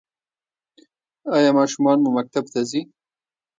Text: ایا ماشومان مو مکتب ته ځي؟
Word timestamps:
ایا 1.35 1.51
ماشومان 1.57 1.97
مو 2.03 2.09
مکتب 2.17 2.45
ته 2.53 2.59
ځي؟ 2.69 2.81